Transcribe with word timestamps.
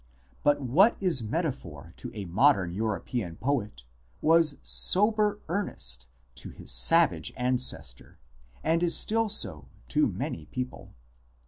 But 0.41 0.59
what 0.59 0.97
is 0.99 1.21
metaphor 1.21 1.93
to 1.97 2.09
a 2.15 2.25
modern 2.25 2.71
European 2.73 3.35
poet 3.35 3.83
was 4.19 4.57
sober 4.63 5.41
earnest 5.47 6.07
to 6.41 6.49
his 6.49 6.71
savage 6.71 7.31
an 7.37 7.57
cestor, 7.59 8.15
and 8.63 8.81
is 8.81 8.97
still 8.97 9.29
so 9.29 9.67
to 9.89 10.07
many 10.07 10.47
people." 10.47 10.95